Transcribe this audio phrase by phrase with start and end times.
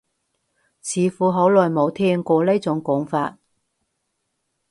[0.81, 3.37] 似乎好耐冇聽過呢種講法